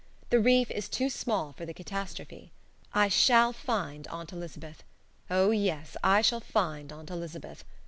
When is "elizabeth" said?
4.33-4.83, 7.11-7.63